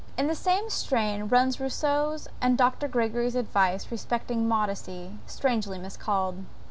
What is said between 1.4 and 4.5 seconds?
Rousseau's and Dr. Gregory's advice respecting